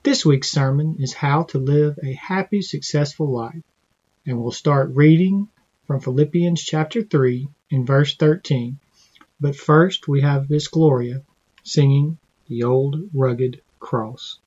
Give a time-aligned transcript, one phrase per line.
[0.03, 3.64] This week's sermon is How to Live a Happy, Successful Life,
[4.26, 5.48] and we'll start reading
[5.91, 8.80] from Philippians chapter 3 in verse 13.
[9.41, 11.22] But first we have Miss Gloria
[11.64, 14.39] singing the old rugged cross.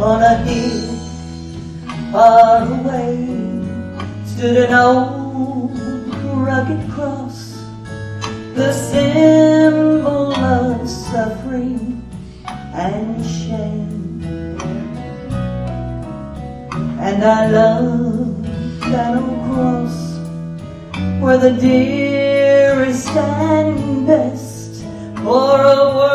[0.00, 0.94] On a hill
[2.12, 3.26] far away
[4.24, 5.76] stood an old
[6.48, 7.62] rugged cross
[8.54, 9.53] the symbol
[17.26, 18.42] I love
[18.90, 20.18] that old cross
[21.22, 24.84] where the dearest and best
[25.22, 26.13] for a world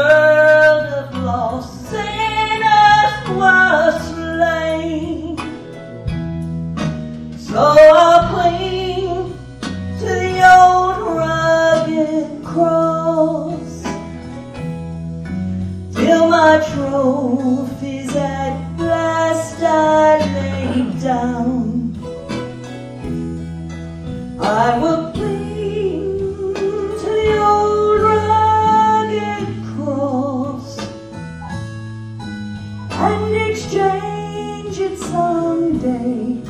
[35.79, 36.41] someday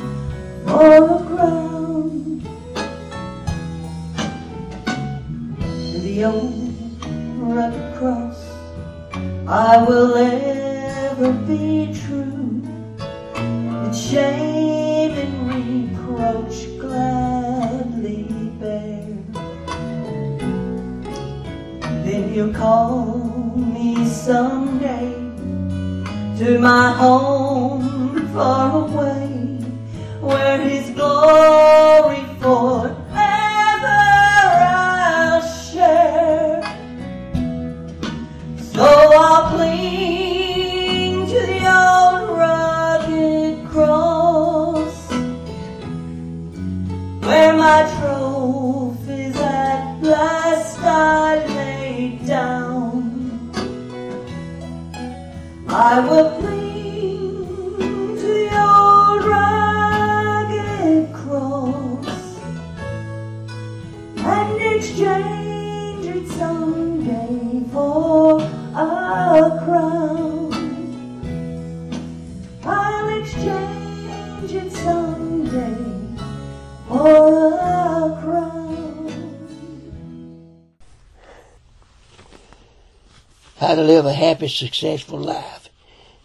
[0.66, 2.42] for a crown.
[6.02, 6.74] The old
[7.38, 8.38] rugged cross,
[9.46, 12.62] I will ever be true.
[13.86, 18.24] Its shame and reproach gladly
[18.58, 19.06] bear.
[22.04, 25.12] Then you'll call me someday
[26.38, 27.89] to my home
[28.32, 29.26] far away,
[30.20, 32.99] where his glory forever
[83.70, 85.68] To live a happy, successful life.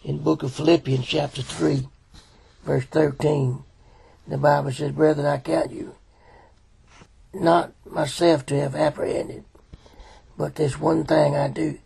[0.02, 1.86] In the book of Philippians, chapter 3,
[2.64, 3.62] verse 13,
[4.26, 5.94] the Bible says, Brethren, I count you
[7.32, 9.44] not myself to have apprehended,
[10.36, 11.78] but this one thing I do,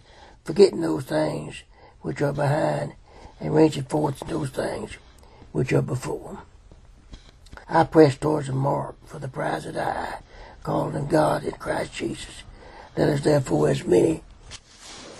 [0.44, 1.62] forgetting those things
[2.00, 2.94] which are behind
[3.38, 4.97] and reaching forth to those things
[5.53, 6.38] which are before.
[7.69, 10.20] I press towards the mark for the prize that I
[10.62, 12.44] called of God in Christ Jesus.
[12.97, 14.22] Let us therefore, as many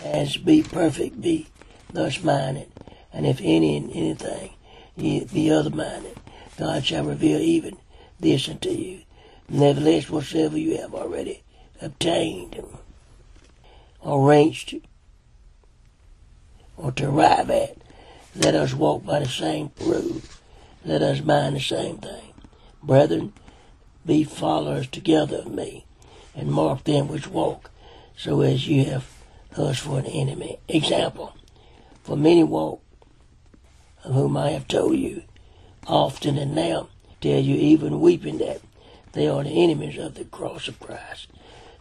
[0.03, 1.47] as be perfect, be
[1.91, 2.71] thus minded.
[3.13, 4.51] And if any in anything
[4.95, 6.17] ye be other minded,
[6.57, 7.77] God shall reveal even
[8.19, 9.01] this unto you.
[9.49, 11.43] Nevertheless, whatsoever you have already
[11.81, 12.63] obtained,
[13.99, 14.75] or reached,
[16.77, 17.77] or to arrive at,
[18.35, 20.21] let us walk by the same road.
[20.85, 22.33] Let us mind the same thing.
[22.81, 23.33] Brethren,
[24.05, 25.85] be followers together of me,
[26.33, 27.69] and mark them which walk,
[28.15, 29.05] so as you have
[29.57, 30.59] us for an enemy.
[30.67, 31.35] Example,
[32.03, 32.81] for many walk,
[34.03, 35.23] of whom I have told you,
[35.87, 36.89] often and now
[37.19, 38.61] tell you even weeping that
[39.13, 41.27] they are the enemies of the cross of Christ,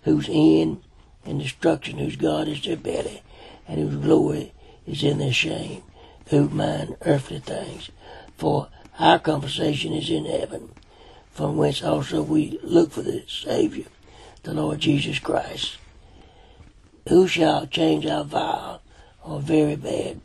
[0.02, 0.82] whose end
[1.24, 3.22] and destruction, whose God is their belly,
[3.68, 4.52] and whose glory
[4.86, 5.82] is in their shame,
[6.28, 7.90] who mind earthly things.
[8.36, 8.68] For
[8.98, 10.70] our conversation is in heaven,
[11.30, 13.86] from whence also we look for the Savior,
[14.42, 15.76] the Lord Jesus Christ.
[17.08, 18.82] Who shall change our vile
[19.24, 20.20] or very bad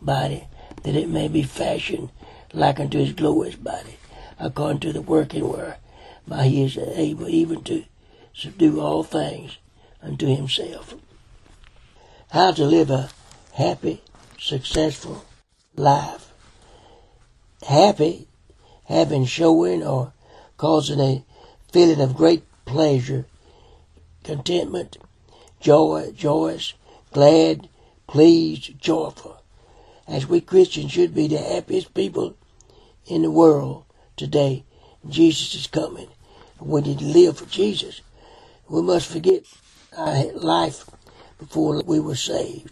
[0.00, 0.44] body,
[0.82, 2.10] that it may be fashioned
[2.52, 3.96] like unto his glorious body,
[4.38, 7.84] according to the working whereby he is able even to
[8.34, 9.58] subdue all things
[10.02, 10.94] unto himself.
[12.30, 13.10] How to live a
[13.54, 14.02] happy,
[14.38, 15.24] successful
[15.76, 16.32] life.
[17.66, 18.28] Happy,
[18.84, 20.12] having showing or
[20.56, 21.24] causing a
[21.72, 23.26] feeling of great pleasure,
[24.22, 24.98] contentment,
[25.60, 26.74] joy, joyous,
[27.12, 27.68] glad,
[28.06, 29.42] pleased, joyful.
[30.06, 32.36] As we Christians should be the happiest people
[33.06, 33.84] in the world
[34.16, 34.64] today.
[35.08, 36.08] Jesus is coming.
[36.60, 38.00] We need to live for Jesus.
[38.68, 39.44] We must forget
[39.96, 40.84] our life
[41.38, 42.70] before we were saved.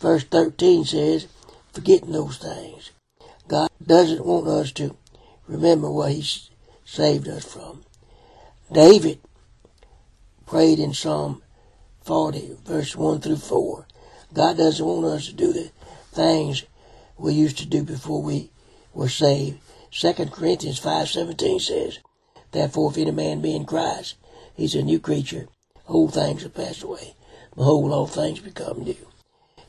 [0.00, 1.28] Verse 13 says,
[1.72, 2.90] forgetting those things.
[3.46, 4.96] God doesn't want us to
[5.46, 6.24] remember what He
[6.84, 7.84] saved us from.
[8.72, 9.20] David
[10.52, 11.40] prayed in Psalm
[12.02, 13.86] 40, verse 1 through 4.
[14.34, 15.70] God doesn't want us to do the
[16.12, 16.64] things
[17.16, 18.50] we used to do before we
[18.92, 19.58] were saved.
[19.92, 22.00] 2 Corinthians 5.17 says,
[22.50, 24.16] Therefore, if any man be in Christ,
[24.54, 25.48] he's a new creature.
[25.88, 27.14] Old things have passed away.
[27.56, 29.08] Behold, all things become new.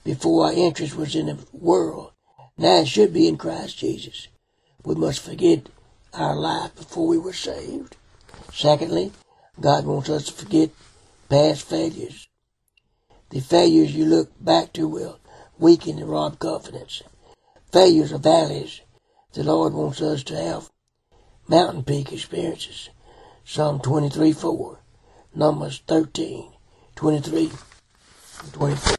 [0.03, 2.11] Before our interest was in the world,
[2.57, 4.27] now it should be in Christ Jesus.
[4.83, 5.69] We must forget
[6.13, 7.95] our life before we were saved.
[8.51, 9.13] Secondly,
[9.59, 10.71] God wants us to forget
[11.29, 12.27] past failures.
[13.29, 15.19] The failures you look back to will
[15.59, 17.03] weaken and rob confidence.
[17.71, 18.81] Failures are valleys.
[19.33, 20.69] The Lord wants us to have
[21.47, 22.89] mountain peak experiences.
[23.45, 24.79] Psalm 23 4,
[25.35, 26.51] Numbers 13,
[26.95, 27.51] 23,
[28.43, 28.95] and 24.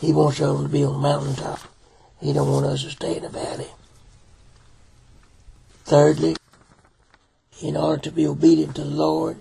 [0.00, 1.60] He wants us to be on the mountaintop.
[2.20, 3.68] He don't want us to stay in the valley.
[5.84, 6.36] Thirdly,
[7.62, 9.38] in order to be obedient to the Lord,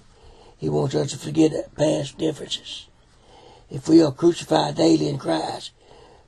[0.57, 2.88] He wants us to forget past differences.
[3.69, 5.71] If we are crucified daily in Christ,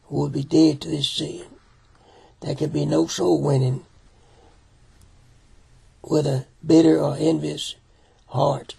[0.09, 1.45] we will be dead to this sin.
[2.41, 3.85] There can be no soul winning
[6.03, 7.75] with a bitter or envious
[8.27, 8.75] heart.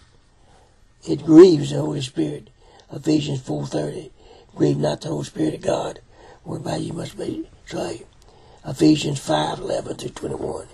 [1.07, 2.49] It grieves the Holy Spirit.
[2.91, 4.11] Ephesians 4.30
[4.55, 5.99] Grieve not the Holy Spirit of God,
[6.43, 8.05] whereby you must be saved.
[8.65, 10.67] Ephesians 5.11 through 21.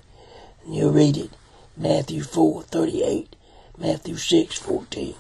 [0.66, 1.32] And you read it.
[1.80, 3.28] Matthew 4.38,
[3.78, 5.16] Matthew 6.14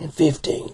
[0.00, 0.72] and 15.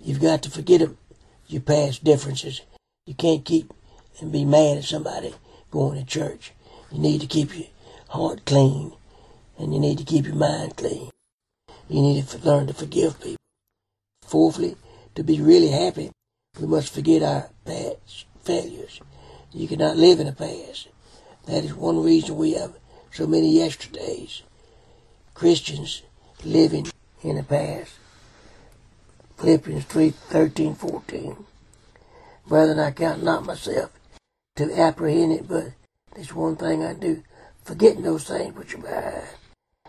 [0.00, 0.98] You've got to forget them,
[1.46, 2.62] your past differences.
[3.06, 3.72] You can't keep
[4.18, 5.34] and be mad at somebody
[5.70, 6.50] going to church.
[6.90, 7.68] You need to keep your
[8.08, 8.92] heart clean
[9.56, 11.10] and you need to keep your mind clean.
[11.88, 13.36] You need to learn to forgive people.
[14.24, 14.74] Fourthly,
[15.14, 16.10] to be really happy,
[16.58, 19.00] we must forget our past failures.
[19.52, 20.88] You cannot live in the past.
[21.46, 22.74] That is one reason we have
[23.12, 24.42] so many yesterdays.
[25.34, 26.02] Christians
[26.44, 26.88] living
[27.22, 27.92] in the past.
[29.36, 31.36] Philippians 3 13, 14.
[32.46, 33.92] Brethren, I count not myself
[34.56, 35.72] to apprehend it, but
[36.14, 37.22] there's one thing I do,
[37.64, 39.28] forgetting those things which are behind,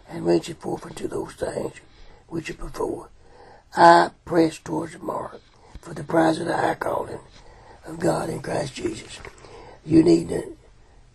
[0.09, 1.73] and reaching forth unto those things
[2.27, 3.09] which are before.
[3.75, 5.41] I press towards the mark
[5.81, 7.19] for the prize of the high calling
[7.85, 9.19] of God in Christ Jesus.
[9.85, 10.55] You need to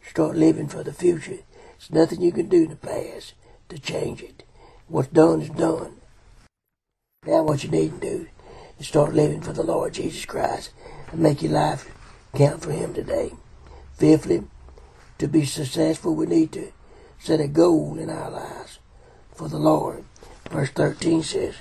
[0.06, 1.38] start living for the future.
[1.78, 3.34] There's nothing you can do in the past
[3.68, 4.42] to change it.
[4.88, 5.96] What's done is done.
[7.24, 8.26] Now what you need to do
[8.78, 10.70] is start living for the Lord Jesus Christ
[11.12, 11.90] and make your life
[12.34, 13.32] count for Him today.
[13.94, 14.44] Fifthly,
[15.18, 16.72] to be successful, we need to
[17.18, 18.78] set a goal in our lives
[19.34, 20.04] for the Lord.
[20.50, 21.54] Verse 13 says,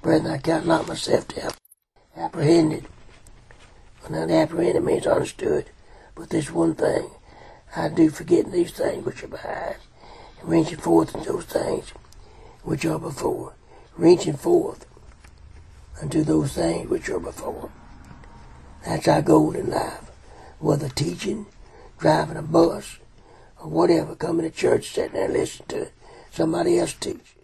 [0.00, 1.58] Brethren, I count not myself to have
[2.16, 2.86] apprehended.
[4.02, 5.70] Well, not apprehended means understood,
[6.14, 7.10] but this one thing
[7.74, 9.76] I do forgetting these things which are behind,
[10.42, 11.90] reaching forth into those things
[12.62, 13.54] which are before.
[13.96, 14.86] Reaching forth
[16.00, 17.70] unto those things which are before.
[18.84, 20.10] That's our goal in life.
[20.58, 21.46] Whether teaching,
[21.98, 22.98] driving a bus,
[23.60, 25.88] or whatever, coming to church, sitting there listening to
[26.30, 27.36] somebody else teach.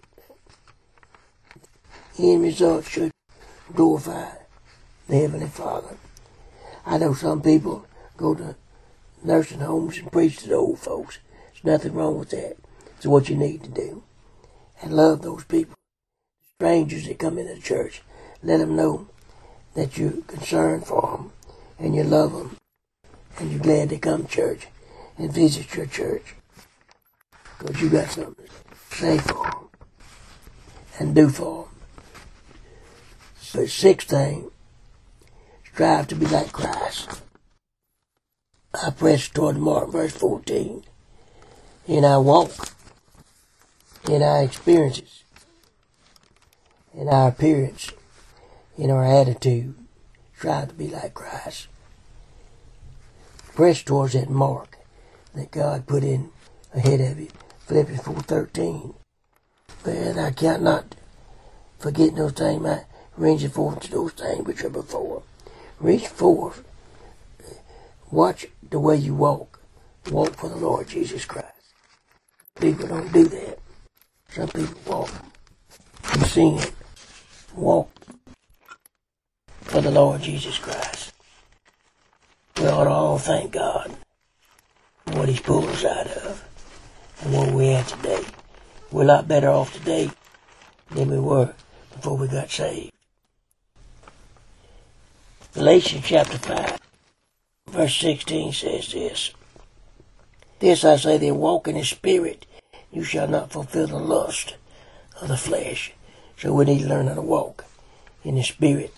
[2.16, 3.12] The end result should
[3.74, 4.30] glorify
[5.06, 5.96] the Heavenly Father.
[6.84, 8.56] I know some people go to
[9.24, 11.18] nursing homes and preach to the old folks.
[11.52, 12.56] There's nothing wrong with that.
[12.96, 14.02] It's what you need to do.
[14.82, 15.74] And love those people.
[16.56, 18.02] Strangers that come into the church.
[18.42, 19.08] Let them know
[19.74, 21.32] that you're concerned for them
[21.78, 22.56] and you love them
[23.38, 24.66] and you're glad they come to church
[25.16, 26.34] and visit your church
[27.58, 29.68] because you got something to say for them
[30.98, 31.74] and do for them.
[33.52, 34.50] The sixth thing,
[35.64, 37.22] strive to be like Christ.
[38.80, 40.84] I press toward the mark, verse 14.
[41.88, 42.52] And I walk,
[44.08, 45.24] in our experiences,
[46.94, 47.90] in our appearance,
[48.76, 49.74] in our attitude,
[50.36, 51.66] strive to be like Christ.
[53.54, 54.78] Press towards that mark
[55.34, 56.30] that God put in
[56.72, 57.28] ahead of you.
[57.66, 58.94] Philippians 4.13.
[59.82, 60.94] But I count not
[61.78, 62.84] forgetting those things, my
[63.16, 65.22] reaching forth to those things which are before.
[65.80, 66.64] Reach forth.
[68.10, 69.60] Watch the way you walk.
[70.10, 71.52] Walk for the Lord Jesus Christ.
[72.58, 73.58] People don't do that.
[74.30, 75.10] Some people walk
[76.14, 76.60] in sin.
[77.54, 77.90] Walk
[79.60, 81.12] for the Lord Jesus Christ.
[82.56, 83.94] We ought to all thank God
[85.06, 86.44] for what He's pulled us out of
[87.22, 88.24] and where we're today.
[88.90, 90.10] We're a lot better off today
[90.90, 91.54] than we were
[91.92, 92.92] before we got saved.
[95.52, 96.78] Galatians chapter 5,
[97.70, 99.32] verse 16 says this.
[100.58, 102.46] This I say, that walk in the Spirit,
[102.90, 104.56] you shall not fulfill the lust
[105.20, 105.92] of the flesh.
[106.36, 107.64] So we need to learn how to walk
[108.24, 108.92] in the Spirit,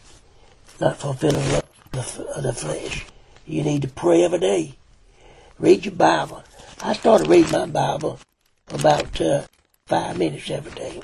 [0.80, 3.06] not fulfill the lust of the flesh.
[3.46, 4.74] You need to pray every day.
[5.58, 6.42] Read your Bible.
[6.82, 8.18] I started reading my Bible
[8.68, 9.42] about uh,
[9.86, 11.02] five minutes every day.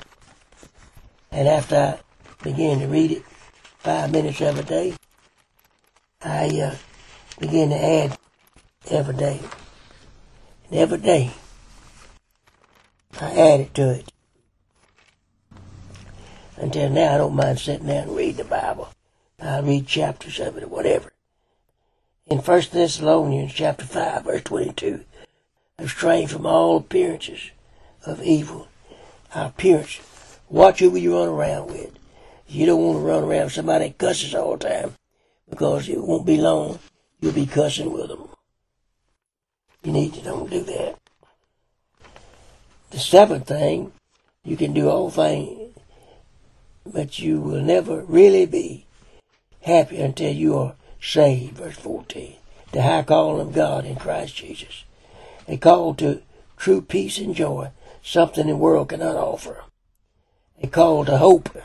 [1.31, 3.23] And after I began to read it
[3.79, 4.93] five minutes every day,
[6.23, 6.75] I uh,
[7.39, 8.17] began to add
[8.89, 9.39] every day.
[10.69, 11.31] And every day,
[13.19, 14.11] I added to it.
[16.57, 18.89] Until now, I don't mind sitting down and reading the Bible.
[19.39, 21.13] I read chapters of it or whatever.
[22.25, 25.05] In 1 Thessalonians chapter 5, verse 22,
[25.77, 27.51] abstain from all appearances
[28.05, 28.67] of evil.
[29.35, 29.99] Our appearance.
[30.49, 31.91] Watch who you run around with.
[32.47, 34.93] You don't want to run around with somebody that cusses all the time
[35.49, 36.79] because it won't be long.
[37.19, 38.29] You'll be cussing with them.
[39.83, 40.97] You need to don't do that.
[42.91, 43.91] The seventh thing,
[44.43, 45.73] you can do all things,
[46.85, 48.85] but you will never really be
[49.61, 51.57] happy until you are saved.
[51.57, 52.35] Verse 14.
[52.71, 54.83] The high calling of God in Christ Jesus.
[55.47, 56.21] A call to
[56.57, 57.71] true peace and joy,
[58.03, 59.63] something the world cannot offer.
[60.61, 61.55] A call to hope.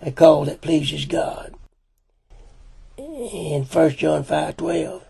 [0.00, 1.54] A call that pleases God.
[2.98, 5.02] In 1 John 5.12,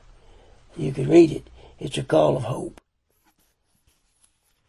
[0.77, 1.49] you can read it.
[1.79, 2.83] It's a call of hope.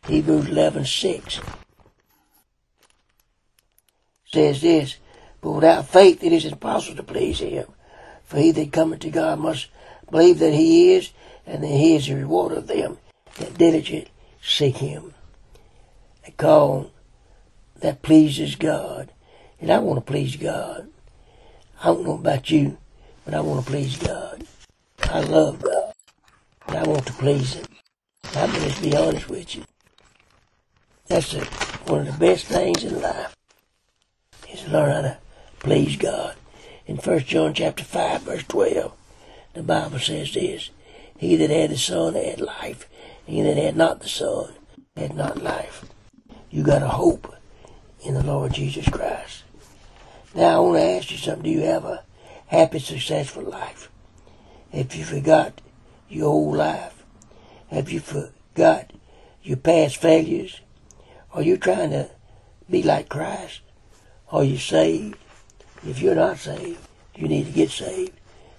[0.08, 1.44] Hebrews 11.6
[4.26, 4.96] says this,
[5.42, 7.66] But without faith it is impossible to please him.
[8.24, 9.68] For he that cometh to God must
[10.10, 11.12] believe that he is,
[11.46, 13.00] and that he is the reward of them
[13.36, 14.12] that diligently
[14.42, 15.14] seek him.
[16.26, 16.92] A call
[17.82, 19.12] that pleases God.
[19.60, 20.88] And I want to please God.
[21.84, 22.78] I don't know about you,
[23.30, 24.44] but I want to please God.
[25.04, 25.94] I love God.
[26.68, 27.66] And I want to please Him.
[28.34, 29.66] I'm going to be honest with you.
[31.06, 33.36] That's one of the best things in life
[34.52, 35.18] is to learn how to
[35.60, 36.38] please God.
[36.88, 38.94] In 1 John chapter 5, verse 12,
[39.54, 40.72] the Bible says this,
[41.16, 42.90] He that had the Son had life,
[43.28, 44.54] he that had not the Son
[44.98, 45.86] had not life.
[46.50, 47.36] You got a hope
[48.04, 49.44] in the Lord Jesus Christ.
[50.34, 51.44] Now I want to ask you something.
[51.44, 52.04] Do you have a
[52.50, 53.90] happy, successful life?
[54.72, 55.62] If you forgot
[56.10, 57.04] your whole life,
[57.70, 58.92] have you forgot
[59.42, 60.62] your past failures?
[61.34, 62.10] Are you trying to
[62.70, 63.62] be like Christ?
[64.32, 65.18] Are you saved?
[65.88, 66.80] If you're not saved,
[67.16, 68.14] you need to get saved.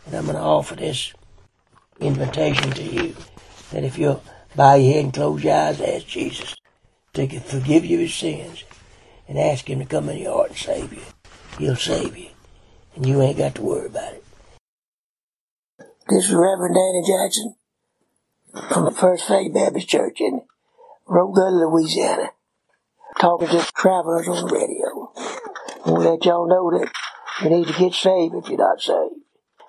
[0.07, 1.13] And I'm going to offer this
[2.01, 3.17] invitation to you
[3.73, 4.23] that if you'll
[4.57, 6.55] bow your head and close your eyes, ask Jesus
[7.15, 8.65] to forgive you his sins
[9.29, 11.03] and ask him to come in your heart and save you.
[11.59, 12.29] He'll save you.
[12.97, 14.25] And you ain't got to worry about it.
[16.09, 17.55] This is Reverend Danny Jackson
[18.73, 20.43] from the First Faith Baptist Church in
[21.09, 22.31] Rogulla, Louisiana,
[23.21, 25.13] talking to travelers on the radio.
[25.87, 26.91] I want to let y'all know that
[27.43, 29.15] you need to get saved if you're not saved.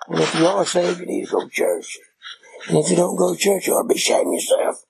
[0.08, 1.98] And if you are saved, you need to go to church.
[2.68, 4.84] And if you don't go to church, you ought to be of yourself.